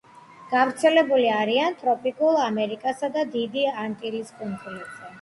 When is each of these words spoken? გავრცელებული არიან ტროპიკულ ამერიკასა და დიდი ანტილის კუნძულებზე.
გავრცელებული 0.53 1.27
არიან 1.41 1.77
ტროპიკულ 1.83 2.41
ამერიკასა 2.49 3.13
და 3.21 3.29
დიდი 3.39 3.71
ანტილის 3.87 4.37
კუნძულებზე. 4.43 5.03